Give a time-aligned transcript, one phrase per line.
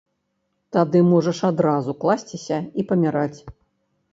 [0.77, 3.39] Тады можаш адразу класціся і паміраць.